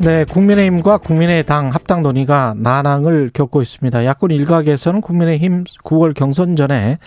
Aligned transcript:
네, 0.00 0.24
국민의힘과 0.24 0.98
국민의당 0.98 1.70
합당 1.70 2.04
논의가 2.04 2.54
난항을 2.56 3.30
겪고 3.34 3.60
있습니다. 3.62 4.04
야권 4.04 4.30
일각에서는 4.30 5.00
국민의힘 5.00 5.64
9월 5.64 6.14
경선 6.14 6.54
전에 6.54 6.98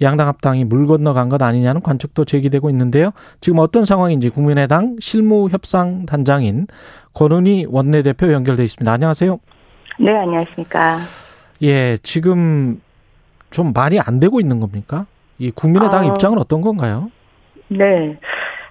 양당 0.00 0.26
합당이 0.26 0.64
물 0.64 0.86
건너간 0.86 1.28
것 1.28 1.42
아니냐는 1.42 1.82
관측도 1.82 2.24
제기되고 2.24 2.70
있는데요. 2.70 3.10
지금 3.42 3.58
어떤 3.58 3.84
상황인지 3.84 4.30
국민의당 4.30 4.96
실무협상 5.00 6.06
단장인 6.06 6.66
권은희 7.12 7.66
원내대표 7.68 8.32
연결돼 8.32 8.64
있습니다. 8.64 8.90
안녕하세요. 8.90 9.38
네, 9.98 10.10
안녕하십니까. 10.10 10.96
예, 11.62 11.98
지금 12.02 12.80
좀 13.50 13.74
많이 13.74 14.00
안 14.00 14.18
되고 14.18 14.40
있는 14.40 14.60
겁니까? 14.60 15.04
이 15.38 15.50
국민의당 15.50 16.06
어, 16.06 16.08
입장은 16.08 16.38
어떤 16.38 16.62
건가요? 16.62 17.10
네. 17.68 18.18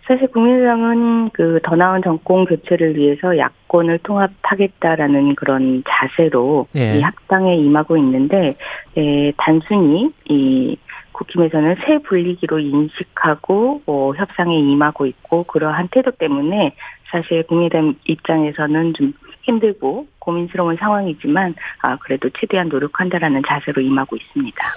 사실 0.09 0.27
국민의당은 0.31 1.29
그 1.29 1.59
더 1.63 1.75
나은 1.75 2.01
정권 2.01 2.45
교체를 2.45 2.95
위해서 2.95 3.37
야권을 3.37 3.99
통합하겠다라는 3.99 5.35
그런 5.35 5.83
자세로 5.87 6.65
예. 6.75 6.97
이 6.97 7.01
합당에 7.01 7.55
임하고 7.55 7.95
있는데 7.97 8.55
에, 8.97 9.31
단순히 9.37 10.11
이 10.25 10.75
국힘에서는 11.11 11.75
새 11.85 11.99
분리기로 11.99 12.57
인식하고 12.57 13.83
어, 13.85 14.13
협상에 14.17 14.57
임하고 14.57 15.05
있고 15.05 15.43
그러한 15.43 15.89
태도 15.91 16.09
때문에 16.09 16.73
사실 17.11 17.43
국민의당 17.43 17.93
입장에서는 18.05 18.93
좀 18.95 19.13
힘들고 19.49 20.07
고민스러운 20.19 20.77
상황이지만 20.77 21.55
아 21.81 21.97
그래도 21.97 22.29
최대한 22.39 22.69
노력한다라는 22.69 23.41
자세로 23.47 23.81
임하고 23.81 24.15
있습니다. 24.15 24.67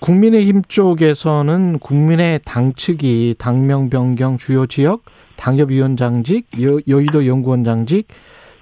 국민의힘 0.00 0.62
쪽에서는 0.68 1.78
국민의 1.80 2.40
당 2.44 2.72
측이 2.74 3.36
당명 3.38 3.90
변경 3.90 4.38
주요 4.38 4.66
지역 4.66 5.02
당협위원장직, 5.36 6.46
여, 6.62 6.78
여의도 6.86 7.26
연구원장직, 7.26 8.08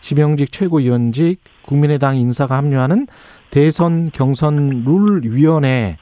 지명직 0.00 0.50
최고위원직, 0.52 1.40
국민의당 1.66 2.16
인사가 2.16 2.56
합류하는 2.56 3.06
대선 3.50 4.06
경선 4.06 4.84
룰 4.84 5.22
위원회 5.24 5.98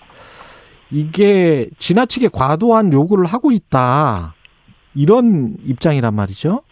이게 0.91 1.69
지나치게 1.78 2.28
과도한 2.33 2.92
요구를 2.92 3.27
하고 3.27 3.53
있다. 3.53 4.34
이런 4.95 5.56
입장이란 5.64 6.14
말이죠. 6.14 6.62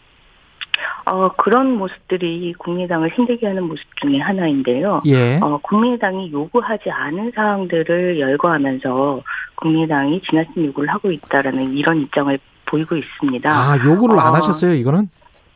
어, 1.11 1.31
그런 1.37 1.77
모습들이 1.77 2.53
국민의당을 2.59 3.11
힘들게 3.11 3.47
하는 3.47 3.65
모습 3.65 3.85
중에 4.01 4.19
하나인데요. 4.19 5.01
예. 5.07 5.39
어, 5.41 5.59
국민의당이 5.63 6.31
요구하지 6.33 6.91
않은 6.91 7.33
사항들을 7.35 8.21
열거하면서 8.21 9.23
국민의당이 9.57 10.21
지나친 10.23 10.67
요구를 10.67 10.89
하고 10.91 11.11
있다라는 11.11 11.77
이런 11.77 12.01
입장을 12.03 12.39
보이고 12.67 12.97
있습니다. 12.97 13.51
아, 13.51 13.77
요구를 13.85 14.19
안 14.19 14.29
어, 14.29 14.37
하셨어요, 14.37 14.75
이거는? 14.75 15.09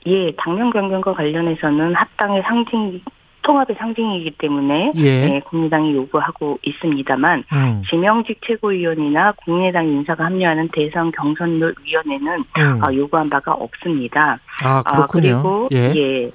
예, 0.07 0.33
당명 0.37 0.71
변경과 0.71 1.13
관련해서는 1.15 1.95
합당의 1.95 2.43
상징, 2.43 3.01
통합의 3.43 3.77
상징이기 3.77 4.33
때문에 4.39 4.93
예. 4.97 5.35
예, 5.35 5.41
국민의당이 5.41 5.95
요구하고 5.95 6.59
있습니다만 6.63 7.45
음, 7.53 7.83
지명직 7.89 8.41
최고위원이나 8.47 9.33
국민의당 9.33 9.87
인사가 9.89 10.25
합류하는 10.27 10.69
대선 10.73 11.11
경선룰 11.13 11.75
위원회는 11.85 12.45
음. 12.59 12.83
어, 12.83 12.95
요구한 12.95 13.29
바가 13.29 13.53
없습니다. 13.53 14.39
아, 14.65 14.83
아, 14.85 14.93
그렇군요. 14.93 15.43
그리고 15.43 15.69
예. 15.73 15.93
예. 15.95 16.31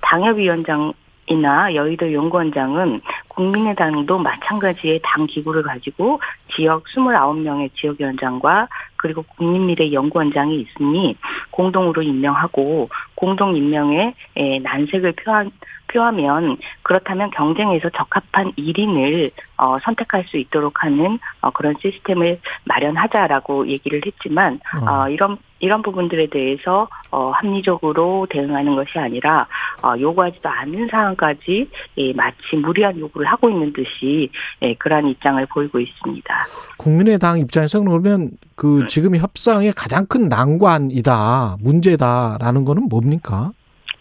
당협위원장 0.00 0.92
이나 1.26 1.72
여의도 1.72 2.12
연구원장은 2.12 3.00
국민의당도 3.28 4.18
마찬가지의 4.18 5.00
당 5.04 5.26
기구를 5.26 5.62
가지고 5.62 6.20
지역 6.54 6.84
29명의 6.84 7.70
지역위원장과 7.74 8.68
그리고 8.96 9.22
국민미래 9.36 9.92
연구원장이 9.92 10.60
있으니 10.60 11.16
공동으로 11.50 12.02
임명하고 12.02 12.88
공동 13.14 13.56
임명에 13.56 14.14
에, 14.36 14.58
난색을 14.58 15.12
표한 15.12 15.52
표하면 15.92 16.56
그렇다면 16.82 17.30
경쟁에서 17.30 17.90
적합한 17.90 18.52
1인을 18.52 19.30
어, 19.58 19.78
선택할 19.80 20.24
수 20.28 20.38
있도록 20.38 20.82
하는 20.82 21.18
어, 21.40 21.50
그런 21.50 21.74
시스템을 21.80 22.40
마련하자라고 22.64 23.68
얘기를 23.68 24.00
했지만 24.04 24.60
어. 24.80 24.90
어, 24.90 25.08
이런 25.08 25.38
이런 25.62 25.80
부분들에 25.80 26.26
대해서 26.26 26.88
어, 27.10 27.30
합리적으로 27.30 28.26
대응하는 28.28 28.74
것이 28.74 28.98
아니라 28.98 29.46
어, 29.80 29.94
요구하지도 29.98 30.48
않은 30.48 30.88
사항까지 30.90 31.70
예, 31.98 32.12
마치 32.14 32.56
무리한 32.56 32.98
요구를 32.98 33.26
하고 33.28 33.48
있는 33.48 33.72
듯이 33.72 34.28
예, 34.60 34.74
그러한 34.74 35.06
입장을 35.08 35.46
보이고 35.46 35.78
있습니다. 35.78 36.44
국민의당 36.78 37.38
입장에서는 37.38 37.88
그러면 37.88 38.30
그 38.56 38.86
지금 38.88 39.16
협상의 39.16 39.72
가장 39.72 40.04
큰 40.06 40.28
난관이다, 40.28 41.58
문제다라는 41.60 42.64
거는 42.64 42.88
뭡니까? 42.88 43.52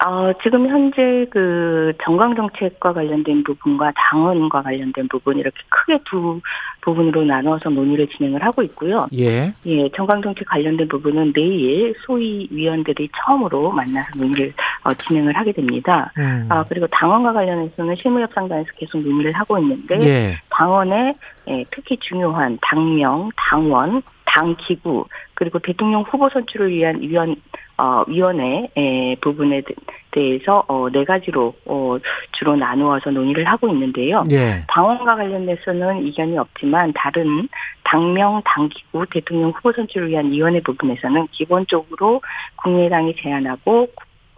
어, 0.03 0.33
지금 0.41 0.67
현재 0.67 1.25
그 1.29 1.93
정강 2.03 2.35
정책과 2.35 2.93
관련된 2.93 3.43
부분과 3.43 3.91
당원과 3.95 4.63
관련된 4.63 5.07
부분 5.07 5.37
이렇게 5.37 5.57
크게 5.69 5.99
두 6.05 6.41
부분으로 6.81 7.23
나눠서 7.23 7.69
논의를 7.69 8.07
진행을 8.07 8.43
하고 8.43 8.63
있고요. 8.63 9.05
예. 9.13 9.53
예, 9.67 9.89
정강 9.95 10.23
정책 10.23 10.47
관련된 10.47 10.87
부분은 10.87 11.33
내일 11.33 11.93
소위 12.03 12.47
위원들이 12.49 13.09
처음으로 13.15 13.71
만나서 13.71 14.17
논의를 14.17 14.53
어, 14.83 14.93
진행을 14.93 15.35
하게 15.35 15.51
됩니다. 15.51 16.11
음. 16.17 16.47
아, 16.49 16.63
그리고 16.67 16.87
당원과 16.87 17.33
관련해서는 17.33 17.95
실무협상단에서 17.97 18.69
계속 18.77 19.01
논의를 19.01 19.31
하고 19.33 19.59
있는데 19.59 19.99
예. 20.01 20.37
당원의 20.49 21.13
예, 21.49 21.65
특히 21.69 21.97
중요한 21.97 22.57
당명, 22.61 23.29
당원, 23.35 24.01
당 24.31 24.55
기구 24.57 25.05
그리고 25.33 25.59
대통령 25.59 26.03
후보 26.03 26.29
선출을 26.29 26.69
위한 26.69 27.01
위원 27.01 27.35
어, 27.77 28.03
위원회 28.07 28.69
에, 28.77 29.15
부분에 29.21 29.61
대- 29.61 29.73
대해서 30.11 30.63
어, 30.67 30.87
네 30.91 31.03
가지로 31.03 31.53
어, 31.65 31.97
주로 32.31 32.55
나누어서 32.55 33.09
논의를 33.09 33.43
하고 33.45 33.67
있는데요. 33.69 34.23
예. 34.31 34.63
당원과 34.67 35.15
관련돼서는 35.15 36.05
이견이 36.05 36.37
없지만 36.37 36.93
다른 36.93 37.47
당명, 37.83 38.41
당기구, 38.45 39.05
대통령 39.09 39.49
후보 39.49 39.71
선출을 39.73 40.09
위한 40.09 40.31
위원회 40.31 40.61
부분에서는 40.61 41.27
기본적으로 41.31 42.21
국민의당이 42.57 43.15
제안하고 43.15 43.87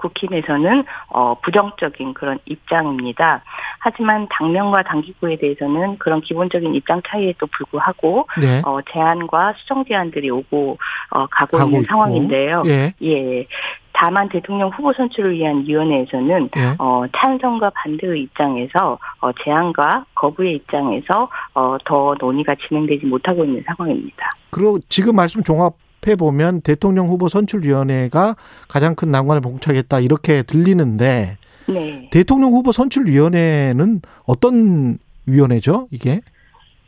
국힘에서는 0.03 0.83
어, 1.09 1.35
부정적인 1.41 2.13
그런 2.13 2.39
입장입니다. 2.45 3.43
하지만 3.79 4.27
당명과 4.29 4.83
당기구에 4.83 5.37
대해서는 5.37 5.97
그런 5.97 6.21
기본적인 6.21 6.75
입장 6.75 7.01
차이에도 7.07 7.47
불구하고 7.47 8.27
네. 8.41 8.61
어, 8.65 8.79
제안과 8.91 9.53
수정 9.57 9.85
제안들이 9.85 10.29
오고 10.29 10.77
어, 11.11 11.25
가고, 11.27 11.57
가고 11.57 11.69
있는 11.69 11.81
있고. 11.81 11.89
상황인데요. 11.89 12.63
예. 12.67 12.93
예. 13.01 13.47
다만 13.95 14.27
대통령 14.27 14.69
후보 14.69 14.91
선출을 14.91 15.33
위한 15.33 15.63
위원회에서는 15.65 16.49
예. 16.57 16.75
어, 16.79 17.05
찬성과 17.15 17.69
반대의 17.75 18.23
입장에서 18.23 18.97
어, 19.21 19.31
제안과 19.43 20.05
거부의 20.15 20.55
입장에서 20.55 21.29
어, 21.53 21.77
더 21.85 22.15
논의가 22.19 22.55
진행되지 22.67 23.05
못하고 23.05 23.45
있는 23.45 23.63
상황입니다. 23.67 24.31
그리고 24.49 24.79
지금 24.89 25.15
말씀 25.15 25.43
종합 25.43 25.73
해 26.07 26.15
보면 26.15 26.61
대통령 26.61 27.07
후보 27.07 27.27
선출위원회가 27.27 28.35
가장 28.67 28.95
큰 28.95 29.09
난관을 29.09 29.41
봉착했다 29.41 29.99
이렇게 29.99 30.43
들리는데 30.43 31.37
네. 31.67 32.09
대통령 32.11 32.51
후보 32.51 32.71
선출위원회는 32.71 34.01
어떤 34.25 34.97
위원회죠? 35.25 35.87
이게? 35.91 36.21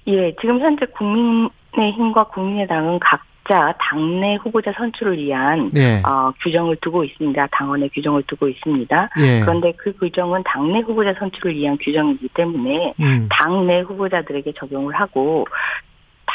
예, 0.07 0.35
지금 0.39 0.59
현재 0.59 0.85
국민의힘과 0.97 2.25
국민의당은 2.25 2.99
각자 2.99 3.73
당내 3.79 4.35
후보자 4.35 4.71
선출을 4.77 5.17
위한 5.17 5.69
네. 5.69 6.01
어, 6.05 6.31
규정을 6.41 6.77
두고 6.81 7.03
있습니다. 7.03 7.47
당원의 7.51 7.89
규정을 7.89 8.23
두고 8.23 8.47
있습니다. 8.49 9.09
예. 9.19 9.39
그런데 9.41 9.73
그 9.77 9.93
규정은 9.93 10.43
당내 10.45 10.79
후보자 10.81 11.13
선출을 11.17 11.55
위한 11.55 11.77
규정이기 11.81 12.29
때문에 12.29 12.93
음. 12.99 13.27
당내 13.31 13.81
후보자들에게 13.81 14.53
적용을 14.57 14.93
하고 14.93 15.45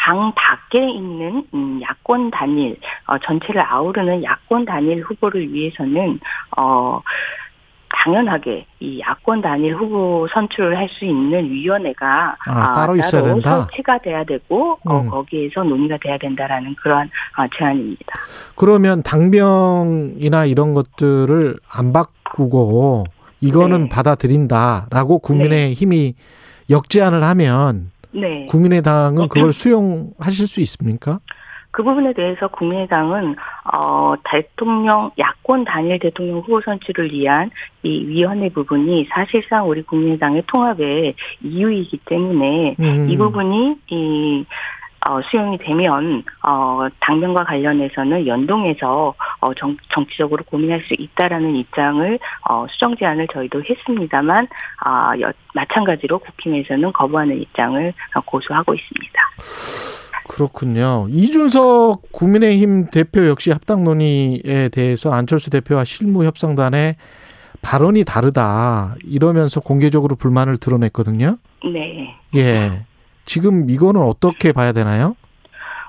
당 0.01 0.33
밖에 0.35 0.89
있는 0.89 1.45
음, 1.53 1.81
야권 1.83 2.31
단일 2.31 2.77
어, 3.07 3.19
전체를 3.19 3.61
아우르는 3.61 4.25
야권 4.25 4.65
단일 4.65 5.03
후보를 5.03 5.53
위해서는 5.53 6.19
어 6.57 7.01
당연하게 7.91 8.67
이 8.81 9.01
야권 9.01 9.43
단일 9.43 9.75
후보 9.77 10.27
선출을 10.33 10.77
할 10.77 10.89
수 10.89 11.05
있는 11.05 11.51
위원회가 11.51 12.37
아, 12.47 12.73
따로 12.73 12.97
있어야 12.97 13.23
된다? 13.23 13.67
설치가 13.67 13.99
돼야 13.99 14.25
되고 14.25 14.79
어, 14.85 15.01
음. 15.01 15.11
거기에서 15.11 15.63
논의가 15.65 15.99
돼야 15.99 16.17
된다라는 16.19 16.75
그러한 16.77 17.11
어, 17.37 17.47
제안입니다. 17.57 18.19
그러면 18.55 19.03
당명이나 19.03 20.47
이런 20.47 20.73
것들을 20.73 21.59
안 21.71 21.93
바꾸고 21.93 23.05
이거는 23.41 23.85
네. 23.85 23.89
받아들인다라고 23.89 25.19
국민의 25.19 25.75
힘이 25.75 26.15
역제안을 26.71 27.23
하면 27.23 27.91
네. 28.13 28.47
국민의당은 28.47 29.29
그걸 29.29 29.53
수용하실 29.53 30.47
수 30.47 30.61
있습니까? 30.61 31.21
그 31.73 31.85
부분에 31.85 32.13
대해서 32.13 32.49
국민의당은 32.49 33.37
어 33.73 34.15
대통령 34.25 35.11
야권 35.19 35.65
단일 35.65 36.01
대통령 36.01 36.39
후보 36.39 36.61
선출을 36.61 37.13
위한 37.13 37.51
이 37.85 38.07
위원회 38.07 38.49
부분이 38.49 39.07
사실상 39.11 39.69
우리 39.69 39.83
국민의당의 39.83 40.45
통합의 40.49 41.15
이유이기 41.43 42.01
때문에 42.07 42.77
음. 42.81 43.09
이 43.09 43.17
부분이 43.17 43.77
이 43.89 44.45
어, 45.09 45.21
수용이 45.23 45.57
되면 45.59 46.23
어, 46.43 46.87
당면과 47.01 47.45
관련해서는 47.45 48.27
연동해서 48.27 49.15
어, 49.41 49.55
정, 49.55 49.77
정치적으로 49.93 50.45
고민할 50.45 50.83
수 50.83 50.95
있다라는 50.95 51.57
입장을 51.57 52.19
어, 52.49 52.67
수정 52.71 52.97
제안을 52.97 53.29
저희도 53.33 53.63
했습니다만 53.69 54.49
아, 54.85 55.13
어, 55.15 55.33
마찬가지로 55.55 56.19
국힘에서는 56.19 56.93
거부하는 56.93 57.41
입장을 57.41 57.93
고수하고 58.27 58.75
있습니다. 58.75 59.21
그렇군요. 60.29 61.07
이준석 61.11 62.13
국민의힘 62.13 62.91
대표 62.91 63.27
역시 63.27 63.51
합당 63.51 63.83
논의에 63.83 64.69
대해서 64.71 65.13
안철수 65.13 65.51
대표와 65.51 65.85
실무협상단의 65.85 66.97
발언이 67.63 68.05
다르다 68.05 68.95
이러면서 69.05 69.61
공개적으로 69.61 70.17
불만을 70.17 70.57
드러냈거든요. 70.59 71.37
네. 71.65 72.15
예. 72.37 72.85
지금 73.25 73.69
이거는 73.69 74.01
어떻게 74.01 74.53
봐야 74.53 74.73
되나요? 74.73 75.15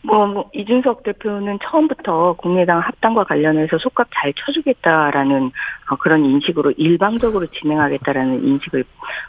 뭐, 0.03 0.25
뭐 0.25 0.49
이준석 0.53 1.03
대표는 1.03 1.59
처음부터 1.61 2.33
국민의당 2.33 2.79
합당과 2.79 3.23
관련해서 3.25 3.77
속값 3.77 4.07
잘 4.13 4.33
쳐주겠다라는 4.33 5.51
어, 5.89 5.95
그런 5.97 6.25
인식으로 6.25 6.71
일방적으로 6.77 7.45
진행하겠다라는 7.47 8.47
인식을 8.47 8.83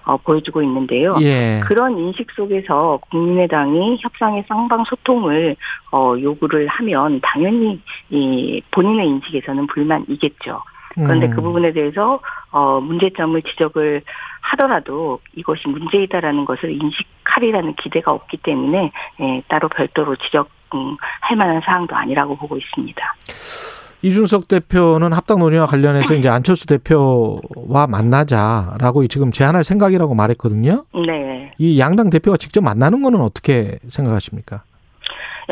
어, 0.04 0.16
보여주고 0.16 0.62
있는데요. 0.62 1.16
예. 1.20 1.60
그런 1.64 1.98
인식 1.98 2.30
속에서 2.32 2.98
국민의당이 3.10 3.98
협상의 4.00 4.44
쌍방 4.48 4.84
소통을 4.84 5.56
어, 5.92 6.14
요구를 6.18 6.68
하면 6.68 7.20
당연히 7.22 7.80
이 8.10 8.62
본인의 8.70 9.08
인식에서는 9.08 9.66
불만이겠죠. 9.66 10.62
그런데 10.94 11.26
그 11.28 11.32
음. 11.32 11.36
그 11.36 11.42
부분에 11.42 11.72
대해서 11.72 12.20
어 12.50 12.80
문제점을 12.80 13.40
지적을 13.42 14.02
하더라도 14.42 15.20
이것이 15.34 15.66
문제이다라는 15.68 16.44
것을 16.44 16.70
인식하리라는 16.70 17.74
기대가 17.76 18.12
없기 18.12 18.38
때문에 18.38 18.92
예, 19.20 19.42
따로 19.48 19.68
별도로 19.68 20.16
지적 20.16 20.48
할 21.20 21.36
음, 21.36 21.38
만한 21.38 21.60
사항도 21.64 21.94
아니라고 21.94 22.36
보고 22.36 22.56
있습니다. 22.56 23.02
이준석 24.02 24.48
대표는 24.48 25.12
합당 25.12 25.38
논의와 25.38 25.66
관련해서 25.66 26.14
이제 26.14 26.28
안철수 26.28 26.66
대표와 26.66 27.86
만나자라고 27.88 29.06
지금 29.06 29.30
제안할 29.30 29.62
생각이라고 29.62 30.14
말했거든요. 30.14 30.84
네. 31.06 31.52
이 31.58 31.78
양당 31.78 32.10
대표가 32.10 32.36
직접 32.36 32.62
만나는 32.62 33.02
거는 33.02 33.20
어떻게 33.20 33.78
생각하십니까? 33.88 34.64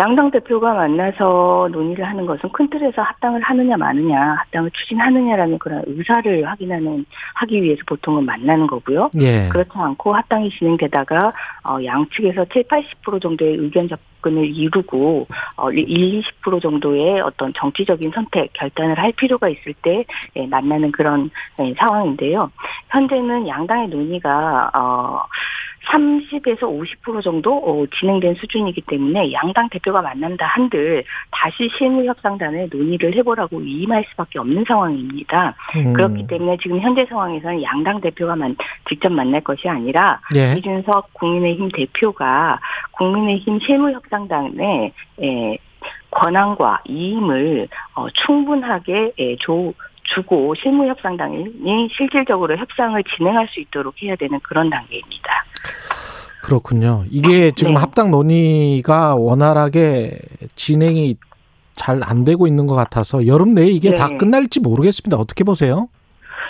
양당 0.00 0.30
대표가 0.30 0.72
만나서 0.72 1.68
논의를 1.72 2.08
하는 2.08 2.24
것은 2.24 2.48
큰 2.52 2.70
틀에서 2.70 3.02
합당을 3.02 3.42
하느냐 3.42 3.76
마느냐, 3.76 4.34
합당을 4.38 4.70
추진하느냐라는 4.70 5.58
그런 5.58 5.82
의사를 5.86 6.48
확인하는 6.48 7.04
하기 7.34 7.62
위해서 7.62 7.82
보통은 7.86 8.24
만나는 8.24 8.66
거고요. 8.66 9.10
예. 9.20 9.50
그렇지 9.50 9.70
않고 9.74 10.14
합당이 10.14 10.48
진행되다가 10.58 11.34
어, 11.68 11.84
양측에서 11.84 12.46
7, 12.46 12.62
80% 12.62 13.20
정도의 13.20 13.56
의견 13.56 13.88
접근을 13.88 14.46
이루고 14.46 15.26
어, 15.56 15.70
1, 15.70 16.22
20% 16.42 16.62
정도의 16.62 17.20
어떤 17.20 17.52
정치적인 17.52 18.12
선택 18.14 18.54
결단을 18.54 18.98
할 18.98 19.12
필요가 19.12 19.50
있을 19.50 19.74
때 19.82 20.06
예, 20.34 20.46
만나는 20.46 20.92
그런 20.92 21.28
예, 21.58 21.74
상황인데요. 21.74 22.50
현재는 22.88 23.46
양당의 23.46 23.88
논의가 23.88 24.70
어 24.72 25.26
30에서 25.86 26.60
50% 26.60 27.22
정도 27.22 27.56
어, 27.56 27.86
진행된 27.98 28.34
수준이기 28.34 28.82
때문에 28.82 29.32
양당 29.32 29.68
대표가 29.70 30.02
만난다 30.02 30.46
한들 30.46 31.04
다시 31.30 31.70
실무 31.76 32.04
협상단에 32.04 32.68
논의를 32.70 33.14
해보라고 33.16 33.58
위임할 33.58 34.04
수밖에 34.10 34.38
없는 34.38 34.64
상황입니다. 34.66 35.54
음. 35.76 35.92
그렇기 35.94 36.26
때문에 36.26 36.58
지금 36.58 36.80
현재 36.80 37.06
상황에서는 37.06 37.62
양당 37.62 38.00
대표가 38.00 38.36
만, 38.36 38.56
직접 38.88 39.10
만날 39.10 39.40
것이 39.40 39.68
아니라 39.68 40.20
네. 40.34 40.54
이준석 40.58 41.14
국민의힘 41.14 41.70
대표가 41.72 42.60
국민의힘 42.92 43.60
실무 43.60 43.90
협상단에 43.92 44.92
에, 45.22 45.58
권한과 46.10 46.82
이임을 46.86 47.68
어, 47.94 48.06
충분하게 48.10 49.12
에, 49.18 49.36
조, 49.36 49.72
주고 50.14 50.54
실무협상단이 50.56 51.88
실질적으로 51.92 52.56
협상을 52.56 53.02
진행할 53.16 53.48
수 53.48 53.60
있도록 53.60 54.02
해야 54.02 54.16
되는 54.16 54.40
그런 54.40 54.70
단계입니다. 54.70 55.44
그렇군요. 56.42 57.04
이게 57.10 57.50
지금 57.52 57.74
네. 57.74 57.78
합당 57.80 58.10
논의가 58.10 59.14
원활하게 59.16 60.18
진행이 60.56 61.16
잘 61.76 62.02
안 62.02 62.24
되고 62.24 62.46
있는 62.46 62.66
것 62.66 62.74
같아서 62.74 63.26
여름 63.26 63.54
내에 63.54 63.68
이게 63.68 63.90
네. 63.90 63.96
다 63.96 64.08
끝날지 64.16 64.60
모르겠습니다. 64.60 65.16
어떻게 65.16 65.44
보세요? 65.44 65.88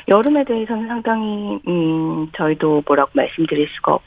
여름에 0.08 0.44
대해서는 0.44 0.88
상당히 0.88 1.60
음 1.68 2.28
저희도 2.36 2.82
뭐라고 2.86 3.10
말씀드릴 3.14 3.68
수가 3.76 3.98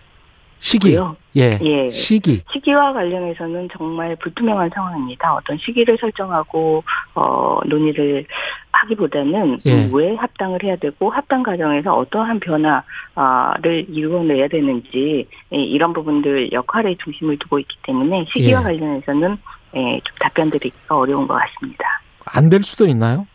시기. 0.63 0.97
예. 1.35 1.59
예. 1.61 1.89
시기. 1.89 2.41
시기와 2.53 2.93
관련해서는 2.93 3.67
정말 3.77 4.15
불투명한 4.15 4.69
상황입니다. 4.73 5.33
어떤 5.35 5.57
시기를 5.57 5.97
설정하고 5.99 6.81
어 7.15 7.59
논의를 7.65 8.25
하기보다는 8.71 9.59
예. 9.65 9.89
왜 9.91 10.15
합당을 10.15 10.63
해야 10.63 10.77
되고 10.77 11.09
합당 11.09 11.43
과정에서 11.43 11.93
어떠한 11.93 12.39
변화를 12.39 13.85
이루어내야 13.89 14.47
되는지 14.47 15.27
예, 15.53 15.57
이런 15.57 15.91
부분들 15.91 16.53
역할에 16.53 16.95
중심을 17.03 17.37
두고 17.39 17.59
있기 17.59 17.75
때문에 17.83 18.25
시기와 18.31 18.61
예. 18.61 18.63
관련해서는 18.63 19.37
예, 19.75 19.99
좀 20.01 20.15
답변드리기가 20.21 20.95
어려운 20.97 21.27
것 21.27 21.33
같습니다. 21.41 22.01
안 22.25 22.49
될 22.49 22.63
수도 22.63 22.87
있나요? 22.87 23.27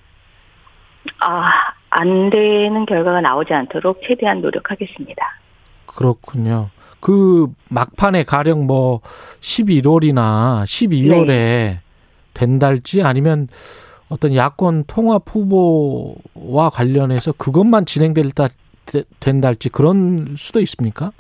아, 1.21 1.51
안 1.91 2.31
되는 2.31 2.87
결과가 2.87 3.21
나오지 3.21 3.53
않도록 3.53 4.01
최대한 4.03 4.41
노력하겠습니다. 4.41 5.39
그렇군요. 5.85 6.71
그 7.01 7.47
막판에 7.69 8.25
가령 8.25 8.67
뭐 8.67 9.01
11월이나 9.41 10.65
12월에 10.65 11.27
네. 11.27 11.81
된달지 12.35 13.03
아니면 13.03 13.49
어떤 14.09 14.35
야권 14.35 14.85
통합 14.87 15.23
후보와 15.27 16.71
관련해서 16.71 17.33
그것만 17.33 17.85
진행될 17.85 18.31
다 18.33 18.49
된달지 19.21 19.69
그런 19.69 20.35
수도 20.37 20.61
있습니까? 20.61 21.13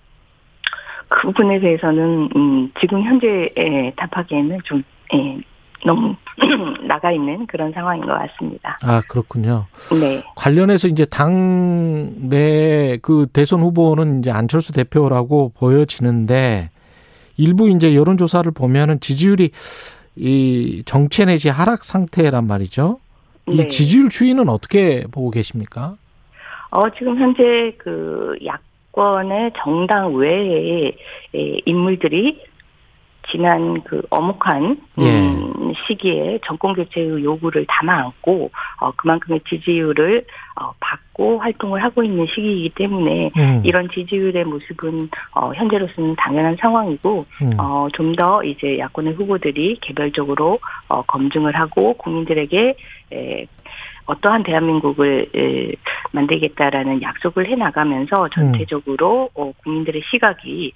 그 1.08 1.22
부분에 1.22 1.60
대해서는 1.60 2.28
음, 2.34 2.72
지금 2.80 3.02
현재 3.02 3.50
답하기에는 3.96 4.58
좀 4.64 4.82
예, 5.14 5.38
너무 5.84 6.14
나가 6.86 7.12
있는 7.12 7.46
그런 7.46 7.72
상황인 7.72 8.04
것 8.04 8.12
같습니다. 8.12 8.78
아 8.82 9.02
그렇군요. 9.08 9.66
네. 10.00 10.22
관련해서 10.36 10.88
이제 10.88 11.04
당내 11.04 12.98
그 13.02 13.26
대선 13.32 13.60
후보는 13.60 14.20
이제 14.20 14.30
안철수 14.30 14.72
대표라고 14.72 15.52
보여지는데 15.56 16.70
일부 17.36 17.68
이제 17.70 17.94
여론 17.94 18.18
조사를 18.18 18.50
보면은 18.52 19.00
지지율이 19.00 19.50
이 20.16 20.82
정체 20.84 21.24
내지 21.24 21.48
하락 21.48 21.84
상태란 21.84 22.46
말이죠. 22.46 22.98
이 23.46 23.56
네. 23.56 23.68
지지율 23.68 24.08
추이는 24.08 24.48
어떻게 24.48 25.04
보고 25.10 25.30
계십니까? 25.30 25.94
어 26.70 26.90
지금 26.90 27.18
현재 27.18 27.72
그 27.78 28.36
야권의 28.44 29.52
정당 29.56 30.14
외에 30.14 30.92
인물들이 31.64 32.42
지난 33.30 33.80
그 33.82 34.02
예. 35.00 35.04
음, 35.04 35.72
시기에 35.86 36.40
정권 36.44 36.74
교체의 36.74 37.24
요구를 37.24 37.64
담아 37.68 37.92
안고 37.92 38.50
어, 38.80 38.92
그만큼의 38.92 39.40
지지율을 39.48 40.24
어, 40.60 40.72
받고 40.80 41.38
활동을 41.38 41.82
하고 41.82 42.02
있는 42.02 42.26
시기이기 42.26 42.70
때문에 42.70 43.30
음. 43.36 43.62
이런 43.64 43.88
지지율의 43.90 44.44
모습은 44.44 45.08
어, 45.34 45.52
현재로서는 45.54 46.16
당연한 46.16 46.56
상황이고 46.56 47.24
음. 47.42 47.52
어, 47.58 47.86
좀 47.92 48.08
더 48.18 48.42
이제 48.42 48.78
야권의 48.78 49.14
후보들이 49.14 49.78
개별적으로 49.80 50.58
어, 50.88 51.02
검증을 51.02 51.54
하고 51.54 51.94
국민들에게 51.94 52.74
에, 53.12 53.46
어떠한 54.08 54.42
대한민국을 54.42 55.28
만들겠다라는 56.12 57.02
약속을 57.02 57.46
해 57.46 57.54
나가면서 57.54 58.28
전체적으로 58.30 59.28
음. 59.38 59.52
국민들의 59.62 60.02
시각이 60.10 60.72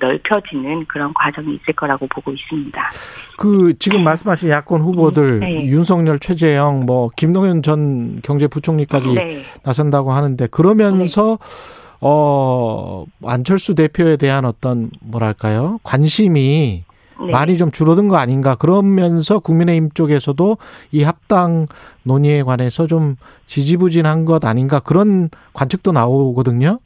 넓혀지는 0.00 0.86
그런 0.86 1.12
과정이 1.12 1.56
있을 1.56 1.74
거라고 1.74 2.06
보고 2.06 2.30
있습니다. 2.32 2.90
그 3.36 3.76
지금 3.78 3.98
네. 3.98 4.04
말씀하신 4.04 4.50
야권 4.50 4.82
후보들 4.82 5.40
네. 5.40 5.64
윤석열, 5.66 6.20
최재형, 6.20 6.86
뭐 6.86 7.08
김동연 7.16 7.62
전 7.62 8.20
경제부총리까지 8.22 9.08
네. 9.14 9.42
나선다고 9.64 10.12
하는데 10.12 10.46
그러면서 10.46 11.38
네. 11.40 11.96
어 12.02 13.04
안철수 13.26 13.74
대표에 13.74 14.16
대한 14.16 14.44
어떤 14.44 14.90
뭐랄까요 15.02 15.80
관심이 15.82 16.84
네. 17.26 17.32
많이 17.32 17.56
좀 17.56 17.70
줄어든 17.70 18.08
거 18.08 18.16
아닌가 18.16 18.54
그러면서 18.54 19.38
국민의힘 19.38 19.90
쪽에서도 19.90 20.56
이 20.92 21.02
합당 21.02 21.66
논의에 22.02 22.42
관해서 22.42 22.86
좀 22.86 23.16
지지부진한 23.46 24.24
것 24.24 24.44
아닌가 24.44 24.80
그런 24.80 25.28
관측도 25.52 25.92
나오거든요. 25.92 26.78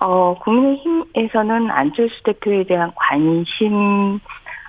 어, 0.00 0.34
국민의힘에서는 0.40 1.70
안철수 1.70 2.22
대표에 2.24 2.64
대한 2.64 2.92
관심만 2.94 4.20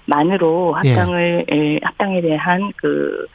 만으로 0.05 0.73
합당을 0.73 1.45
예. 1.51 1.79
합당에 1.83 2.21
대한 2.21 2.71
그 2.77 3.27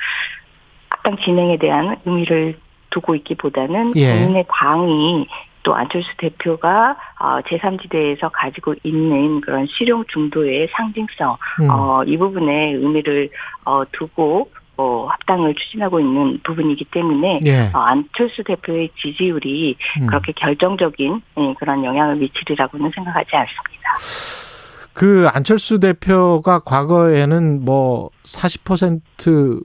합당 0.91 1.17
진행에 1.25 1.59
대한 1.59 1.97
의미를 2.05 2.59
두고 2.91 3.15
있기보다는 3.15 3.93
예. 3.97 4.13
국민의 4.13 4.45
당이 4.49 5.27
또 5.67 5.75
안철수 5.75 6.09
대표가 6.19 6.97
어, 7.19 7.41
제3지대에서 7.41 8.31
가지고 8.33 8.77
있는 8.85 9.41
그런 9.41 9.67
실용 9.67 10.05
중도의 10.07 10.69
상징성, 10.71 11.37
음. 11.63 11.69
어, 11.69 12.05
이 12.05 12.17
부분에 12.17 12.75
의미를 12.75 13.29
어, 13.65 13.83
두고 13.91 14.49
어, 14.77 15.07
합당을 15.11 15.57
추진하고 15.57 15.99
있는 15.99 16.39
부분이기 16.45 16.85
때문에 16.85 17.39
예. 17.47 17.71
어, 17.75 17.79
안철수 17.81 18.45
대표의 18.45 18.91
지지율이 19.03 19.77
음. 20.03 20.07
그렇게 20.07 20.31
결정적인 20.37 21.21
예, 21.39 21.55
그런 21.59 21.83
영향을 21.85 22.15
미치리라고는 22.15 22.93
생각하지 22.95 23.31
않습니다. 23.35 24.91
그 24.93 25.29
안철수 25.33 25.81
대표가 25.81 26.61
과거에는 26.61 27.65
뭐 27.65 28.11
40% 28.25 29.65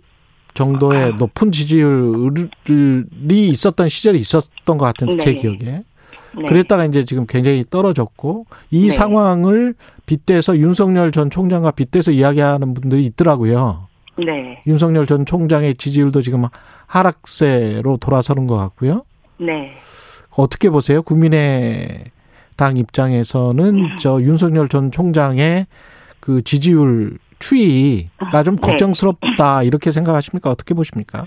정도의 0.55 1.03
아. 1.03 1.15
높은 1.15 1.51
지지율이 1.51 2.49
있었던 3.29 3.87
시절이 3.87 4.17
있었던 4.19 4.77
것 4.77 4.85
같은 4.85 5.19
제 5.19 5.35
기억에. 5.35 5.83
네. 6.37 6.45
그랬다가 6.45 6.85
이제 6.85 7.03
지금 7.03 7.25
굉장히 7.27 7.65
떨어졌고 7.69 8.45
이 8.71 8.87
네. 8.87 8.91
상황을 8.91 9.75
빗대서 10.05 10.57
윤석열 10.57 11.11
전 11.11 11.29
총장과 11.29 11.71
빗대서 11.71 12.11
이야기하는 12.11 12.73
분들이 12.73 13.05
있더라고요. 13.05 13.87
네. 14.17 14.61
윤석열 14.67 15.05
전 15.05 15.25
총장의 15.25 15.75
지지율도 15.75 16.21
지금 16.21 16.45
하락세로 16.87 17.97
돌아서는 17.97 18.47
것 18.47 18.57
같고요. 18.57 19.03
네. 19.37 19.73
어떻게 20.35 20.69
보세요? 20.69 21.01
국민의 21.01 22.05
당 22.55 22.77
입장에서는 22.77 23.75
음. 23.75 23.97
저 23.97 24.21
윤석열 24.21 24.67
전 24.67 24.91
총장의 24.91 25.65
그 26.19 26.41
지지율 26.43 27.17
추이가 27.39 28.43
좀 28.43 28.55
네. 28.55 28.61
걱정스럽다 28.61 29.63
이렇게 29.63 29.91
생각하십니까? 29.91 30.49
어떻게 30.49 30.73
보십니까? 30.73 31.25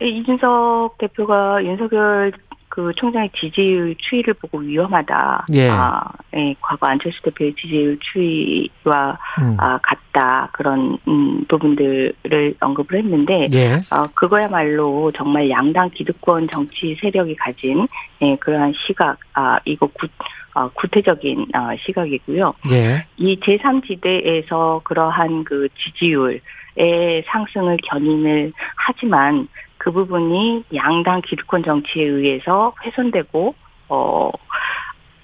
이준석 0.00 0.98
대표가 0.98 1.64
윤석열 1.64 2.32
그 2.78 2.92
총장의 2.94 3.30
지지율 3.34 3.96
추이를 3.98 4.34
보고 4.34 4.58
위험하다. 4.58 5.46
예. 5.54 5.68
아, 5.68 6.00
예, 6.36 6.54
과거 6.60 6.86
안철수 6.86 7.20
대표의 7.22 7.52
지지율 7.54 7.98
추이와 7.98 9.18
음. 9.40 9.56
아, 9.58 9.80
같다 9.82 10.48
그런 10.52 10.96
음, 11.08 11.44
부분들을 11.48 12.54
언급을 12.60 12.98
했는데, 13.00 13.46
예. 13.52 13.74
어, 13.90 14.06
그거야말로 14.14 15.10
정말 15.10 15.50
양당 15.50 15.90
기득권 15.90 16.46
정치 16.50 16.96
세력이 17.00 17.34
가진 17.34 17.88
예, 18.22 18.36
그러한 18.36 18.72
시각, 18.86 19.18
아 19.32 19.58
이거 19.64 19.88
구, 19.88 20.06
어, 20.54 20.68
구태적인 20.68 21.46
어, 21.56 21.70
시각이고요. 21.84 22.54
예. 22.70 23.04
이 23.16 23.40
제3지대에서 23.40 24.84
그러한 24.84 25.42
그 25.42 25.66
지지율의 25.82 27.24
상승을 27.26 27.78
견인을 27.82 28.52
하지만 28.76 29.48
그 29.78 29.92
부분이 29.92 30.64
양당 30.74 31.22
기득권 31.22 31.62
정치에 31.62 32.04
의해서 32.04 32.74
훼손되고 32.84 33.54
어 33.88 34.30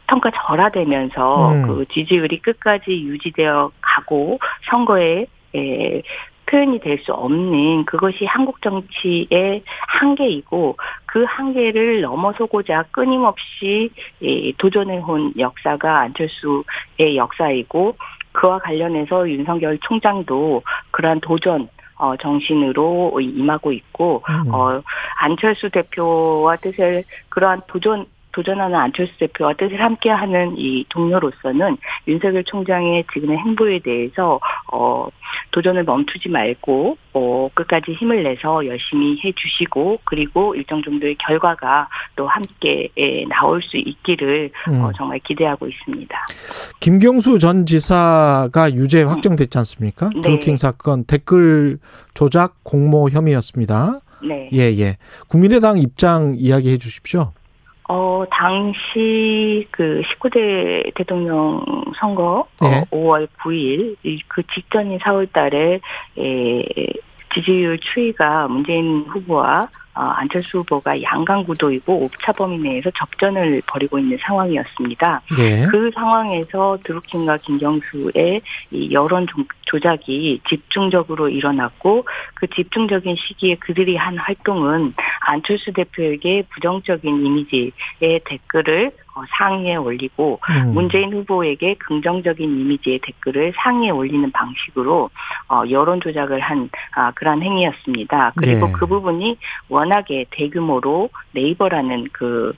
평가 0.07 0.31
절하되면서 0.31 1.53
음. 1.53 1.67
그 1.67 1.85
지지율이 1.93 2.41
끝까지 2.41 2.91
유지되어 2.91 3.73
가고 3.81 4.39
선거에 4.71 5.27
에, 5.55 6.03
표현이 6.47 6.79
될 6.81 6.99
수 6.99 7.13
없는 7.13 7.85
그것이 7.85 8.25
한국 8.27 8.63
정치의 8.63 9.63
한계이고 9.89 10.77
그 11.07 11.25
한계를 11.25 12.01
넘어서고자 12.03 12.85
끊임없이 12.91 13.91
도전해 14.59 14.99
온 14.99 15.33
역사가 15.39 16.01
안철수의 16.01 17.17
역사이고 17.17 17.97
그와 18.33 18.59
관련해서 18.59 19.29
윤석열 19.29 19.79
총장도 19.79 20.63
그러한 20.91 21.21
도전 21.21 21.69
어, 21.97 22.17
정신으로 22.17 23.21
임하고 23.21 23.73
있고, 23.73 24.23
음. 24.29 24.55
어, 24.55 24.83
안철수 25.19 25.71
대표와 25.71 26.57
뜻을 26.57 27.05
그러한 27.29 27.63
도전, 27.69 28.07
도전하는 28.35 28.75
안철수 28.77 29.17
대표와 29.19 29.55
뜻을 29.55 29.81
함께하는 29.81 30.57
이 30.59 30.85
동료로서는 30.89 31.77
윤석열 32.09 32.43
총장의 32.45 33.05
지금의 33.13 33.39
행보에 33.39 33.79
대해서 33.79 34.41
어 34.73 35.07
도전을 35.53 35.85
멈추지 35.85 36.29
말고 36.29 36.99
어 37.13 37.49
끝까지 37.55 37.93
힘을 37.93 38.25
내서 38.25 38.67
열심히 38.67 39.21
해주시고 39.25 40.01
그리고 40.05 40.57
일정 40.57 40.83
정도의 40.83 41.15
결과가 41.17 41.89
또 42.17 42.27
함께 42.27 42.89
나올 43.29 43.63
수 43.63 43.77
있기를 43.77 44.51
음. 44.69 44.81
어 44.81 44.91
정말 44.97 45.21
기대하고 45.21 45.69
있습니다. 45.69 46.19
김경수 46.81 47.39
전 47.39 47.67
지사가 47.67 48.73
유죄 48.75 49.05
확정됐지 49.05 49.57
않습니까? 49.59 50.11
네. 50.13 50.23
드루킹 50.23 50.57
사건 50.57 51.05
댓글 51.05 51.79
조작 52.15 52.65
공모 52.65 53.09
혐의였습니다. 53.09 54.01
네. 54.27 54.49
예, 54.53 54.61
예. 54.79 54.97
국민의당 55.29 55.79
입장 55.79 56.35
이야기해 56.37 56.79
주십시오. 56.79 57.33
어, 57.89 58.25
당시 58.31 59.67
그 59.71 60.03
19대 60.19 60.95
대통령 60.95 61.63
선거 61.99 62.47
네. 62.61 62.81
어, 62.81 62.85
5월 62.91 63.29
9일 63.41 63.97
그 64.29 64.43
직전인 64.55 64.99
4월 64.99 65.31
달에 65.33 65.81
에, 66.19 66.65
지지율 67.35 67.79
추이가 67.81 68.49
문재인 68.49 69.05
후보와 69.09 69.63
어, 69.63 69.84
안철수 69.95 70.59
후보가 70.59 71.01
양강 71.03 71.45
구도이고 71.45 72.05
옵차 72.05 72.33
범위 72.33 72.59
내에서 72.59 72.91
접전을 72.97 73.63
벌이고 73.67 73.99
있는 73.99 74.19
상황이었습니다. 74.21 75.23
네. 75.37 75.67
그 75.71 75.91
상황에서 75.95 76.79
드루킹과 76.85 77.39
김경수의 77.39 78.43
이 78.73 78.93
여론 78.93 79.27
조작이 79.67 80.41
집중적으로 80.49 81.29
일어났고 81.29 82.05
그 82.35 82.47
집중적인 82.49 83.17
시기에 83.17 83.57
그들이 83.57 83.97
한 83.97 84.19
활동은 84.19 84.95
안철수 85.21 85.73
대표에게 85.73 86.45
부정적인 86.51 87.27
이미지의 87.27 88.21
댓글을 88.25 88.89
어, 88.89 89.04
상위에 89.39 89.77
올리고 89.77 90.41
음. 90.51 90.75
문재인 90.75 91.13
후보에게 91.13 91.75
긍정적인 91.75 92.61
이미지의 92.61 93.01
댓글을 93.01 93.53
상위에 93.57 93.91
올리는 93.91 94.31
방식으로 94.33 95.11
어, 95.49 95.63
여론 95.71 96.01
조작을 96.01 96.41
한 96.41 96.69
아, 96.95 97.11
그러한 97.13 97.43
행위였습니다. 97.43 98.33
그리고 98.37 98.67
네. 98.67 98.73
그 98.73 98.87
부분이 98.87 99.39
워낙에 99.69 100.27
대규모로 100.31 101.11
네이버라는 101.33 102.09
그 102.13 102.53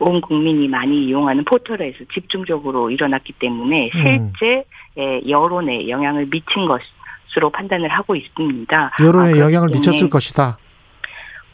온 0.00 0.20
국민이 0.22 0.66
많이 0.66 1.04
이용하는 1.04 1.44
포털에서 1.44 1.98
집중적으로 2.12 2.90
일어났기 2.90 3.34
때문에 3.34 3.90
음. 3.94 4.32
실제 4.40 4.64
음. 4.98 5.20
여론에 5.28 5.88
영향을 5.88 6.26
미친 6.26 6.66
것으로 6.66 7.50
판단을 7.50 7.88
하고 7.90 8.16
있습니다. 8.16 8.92
여론에 9.04 9.34
아, 9.34 9.38
영향을 9.38 9.68
미쳤을 9.72 10.08
것이다. 10.08 10.56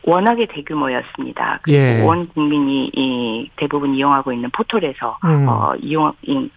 워낙에 0.06 0.46
대규모였습니다. 0.46 1.60
예. 1.68 2.00
온 2.02 2.26
국민이 2.28 2.90
이 2.94 3.50
대부분 3.56 3.94
이용하고 3.94 4.32
있는 4.32 4.48
포털에서 4.50 5.18
음. 5.24 5.46
어, 5.48 5.74
이용 5.80 6.12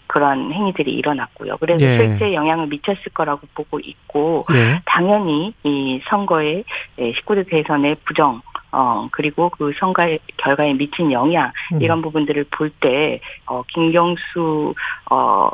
그런 0.07 0.53
행위들이 0.53 0.91
일어났고요. 0.93 1.57
그래서 1.57 1.83
예. 1.83 1.97
실제 1.97 2.33
영향을 2.33 2.67
미쳤을 2.67 3.11
거라고 3.13 3.47
보고 3.55 3.79
있고 3.79 4.45
예. 4.53 4.79
당연히 4.85 5.53
이 5.63 5.99
선거에 6.09 6.63
19대 6.97 7.49
대선의 7.49 7.97
부정 8.05 8.41
어, 8.71 9.07
그리고 9.11 9.49
그 9.49 9.71
선거 9.79 10.03
결과에 10.37 10.73
미친 10.73 11.11
영향, 11.11 11.51
음. 11.73 11.81
이런 11.81 12.03
부분들을 12.03 12.45
볼 12.51 12.69
때, 12.69 13.19
어, 13.47 13.63
김경수, 13.63 14.75
어, 15.09 15.49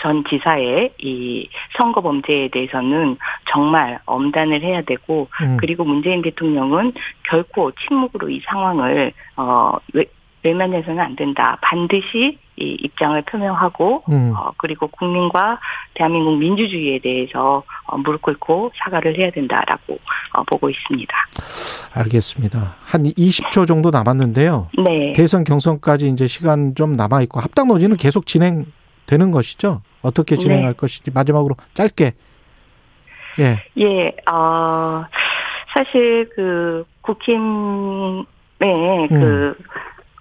전 0.00 0.24
지사의 0.24 0.92
이 0.98 1.48
선거 1.76 2.00
범죄에 2.00 2.48
대해서는 2.48 3.16
정말 3.50 3.98
엄단을 4.06 4.62
해야 4.62 4.82
되고 4.82 5.28
음. 5.42 5.56
그리고 5.58 5.84
문재인 5.84 6.22
대통령은 6.22 6.92
결코 7.24 7.72
침묵으로 7.72 8.30
이 8.30 8.40
상황을 8.46 9.12
어 9.36 9.76
외면해서는 10.42 11.00
안 11.00 11.16
된다. 11.16 11.58
반드시 11.60 12.38
이 12.56 12.76
입장을 12.82 13.20
표명하고 13.22 14.04
음. 14.10 14.32
어, 14.36 14.52
그리고 14.56 14.86
국민과 14.88 15.58
대한민국 15.94 16.36
민주주의에 16.38 16.98
대해서 16.98 17.62
어, 17.86 17.96
무릎 17.98 18.22
꿇고 18.22 18.72
사과를 18.76 19.18
해야 19.18 19.30
된다라고 19.30 19.98
어, 20.34 20.42
보고 20.44 20.68
있습니다. 20.68 21.14
알겠습니다. 21.94 22.76
한 22.82 23.04
20초 23.04 23.66
정도 23.66 23.90
남았는데요. 23.90 24.68
네. 24.82 25.12
대선 25.14 25.44
경선까지 25.44 26.08
이제 26.08 26.26
시간 26.26 26.74
좀 26.74 26.94
남아 26.94 27.22
있고 27.22 27.40
합당 27.40 27.68
논의는 27.68 27.96
계속 27.96 28.26
진행 28.26 28.66
되는 29.06 29.30
것이죠? 29.30 29.82
어떻게 30.02 30.36
네. 30.36 30.40
진행할 30.40 30.72
네. 30.72 30.76
것인지 30.76 31.10
마지막으로 31.10 31.56
짧게. 31.74 32.12
예. 33.38 33.62
예. 33.78 34.08
어 34.30 35.04
사실 35.72 36.28
그 36.34 36.84
국힘의 37.02 38.26
그 39.08 39.14
음. 39.14 39.54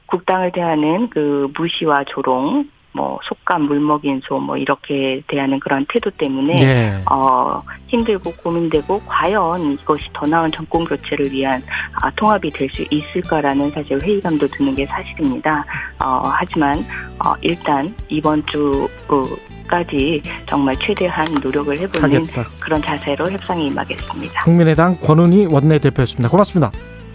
국당을 0.08 0.52
대하는 0.52 1.10
그 1.10 1.52
무시와 1.58 2.04
조롱 2.06 2.70
뭐 2.92 3.20
속감 3.24 3.64
물먹인 3.64 4.22
소 4.24 4.40
뭐 4.40 4.58
이렇게 4.58 5.22
대하는 5.28 5.60
그런 5.60 5.86
태도 5.90 6.10
때문에 6.12 6.54
네. 6.60 7.04
어 7.12 7.62
힘들고 7.88 8.32
고민되고 8.44 9.02
과연 9.06 9.74
이것이 9.74 10.10
더 10.14 10.26
나은 10.26 10.52
정권 10.52 10.86
교체를 10.86 11.32
위한 11.32 11.62
아, 12.02 12.10
통합이 12.16 12.50
될 12.52 12.70
수 12.70 12.84
있을까라는 12.90 13.72
사실 13.72 14.00
회의감도 14.02 14.48
드는 14.48 14.76
게 14.76 14.86
사실입니다. 14.86 15.66
어 16.04 16.22
하지만 16.26 16.78
어 17.24 17.34
일단 17.42 17.94
이번 18.10 18.46
주 18.48 18.88
어, 19.08 19.24
까지 19.68 20.20
정말 20.48 20.76
최대한 20.78 21.26
노력을 21.44 21.78
해보는 21.78 22.16
하겠다. 22.16 22.44
그런 22.60 22.82
자세로 22.82 23.30
협상에 23.30 23.66
임하겠습니다. 23.66 24.44
국민의당 24.44 24.96
권은희 25.00 25.46
원내대표였습니다. 25.46 26.30
고맙습니다. 26.30 26.72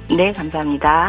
네, 0.09 0.33
감사합니다. 0.33 1.09